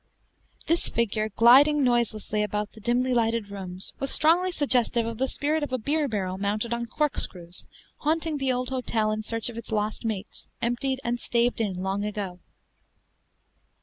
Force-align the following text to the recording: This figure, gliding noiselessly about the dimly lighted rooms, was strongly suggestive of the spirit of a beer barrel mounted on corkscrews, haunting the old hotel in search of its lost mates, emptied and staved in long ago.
This 0.65 0.89
figure, 0.89 1.29
gliding 1.29 1.83
noiselessly 1.83 2.41
about 2.41 2.71
the 2.71 2.79
dimly 2.79 3.13
lighted 3.13 3.51
rooms, 3.51 3.93
was 3.99 4.09
strongly 4.09 4.51
suggestive 4.51 5.05
of 5.05 5.19
the 5.19 5.27
spirit 5.27 5.61
of 5.61 5.71
a 5.71 5.77
beer 5.77 6.07
barrel 6.07 6.39
mounted 6.39 6.73
on 6.73 6.87
corkscrews, 6.87 7.67
haunting 7.97 8.37
the 8.37 8.51
old 8.51 8.69
hotel 8.69 9.11
in 9.11 9.21
search 9.21 9.47
of 9.47 9.57
its 9.59 9.71
lost 9.71 10.03
mates, 10.03 10.47
emptied 10.59 10.99
and 11.03 11.19
staved 11.19 11.61
in 11.61 11.83
long 11.83 12.03
ago. 12.03 12.39